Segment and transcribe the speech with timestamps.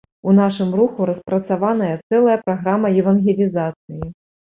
[0.29, 4.05] У нашым руху распрацаваная цэлая праграма евангелізацыі.